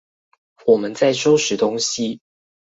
[0.65, 2.19] 我們在收拾東西